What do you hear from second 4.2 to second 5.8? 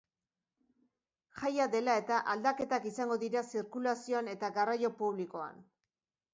eta garraio publikoan.